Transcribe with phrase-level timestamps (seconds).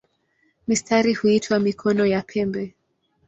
[0.67, 2.75] Mistari huitwa "mikono" ya pembe.